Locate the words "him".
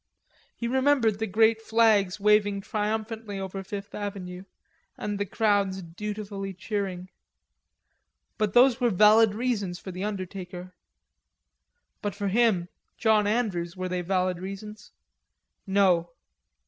12.29-12.67